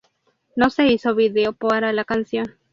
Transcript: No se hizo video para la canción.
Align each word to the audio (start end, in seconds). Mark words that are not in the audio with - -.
No 0.55 0.71
se 0.71 0.87
hizo 0.87 1.13
video 1.13 1.53
para 1.53 1.93
la 1.93 2.05
canción. 2.05 2.55